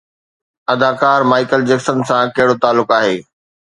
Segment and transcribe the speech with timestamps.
[0.73, 3.17] اداڪار Michael Jackson سان ڪهڙو تعلق آهي؟